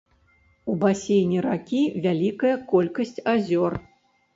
[0.73, 3.83] У басейне ракі вялікая колькасць азёр.